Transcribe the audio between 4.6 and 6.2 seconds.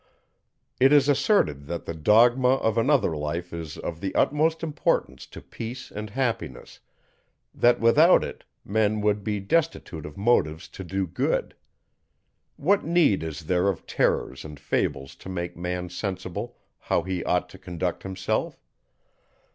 importance to peace and